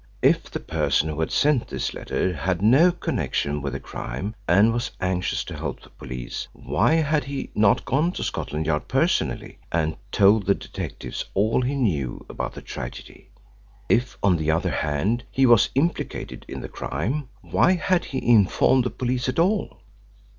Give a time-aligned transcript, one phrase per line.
[0.23, 4.73] If the person who had sent this letter had no connection with the crime and
[4.73, 9.59] was anxious to help the police, why had he not gone to Scotland Yard personally
[9.71, 13.29] and told the detectives all he knew about the tragedy?
[13.89, 18.85] If, on the other hand, he was implicated in the crime, why had he informed
[18.85, 19.81] the police at all?